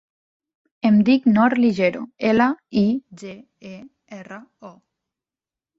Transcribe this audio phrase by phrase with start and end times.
[0.89, 2.01] Em dic Nor Ligero:
[2.31, 2.49] ela,
[2.83, 2.85] i,
[3.25, 3.39] ge,
[3.75, 3.79] e,
[4.23, 4.43] erra,
[4.73, 4.75] o.